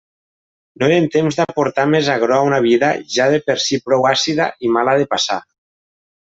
[0.83, 4.49] No eren temps d'aportar més agror a una vida ja de per si prou àcida
[4.69, 5.39] i mala de passar.